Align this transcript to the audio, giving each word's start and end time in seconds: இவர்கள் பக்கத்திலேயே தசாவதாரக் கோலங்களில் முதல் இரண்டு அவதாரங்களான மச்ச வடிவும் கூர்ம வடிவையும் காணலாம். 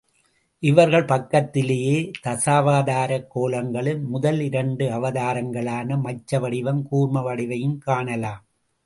இவர்கள் 0.59 1.05
பக்கத்திலேயே 1.05 2.11
தசாவதாரக் 2.23 3.27
கோலங்களில் 3.27 3.99
முதல் 3.99 4.39
இரண்டு 4.39 4.89
அவதாரங்களான 4.89 5.99
மச்ச 5.99 6.39
வடிவும் 6.39 6.81
கூர்ம 6.91 7.21
வடிவையும் 7.21 7.77
காணலாம். 7.77 8.43